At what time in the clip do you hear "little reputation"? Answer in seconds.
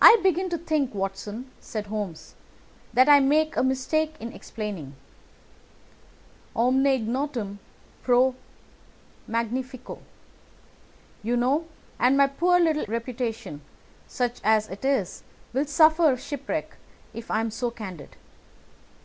12.58-13.60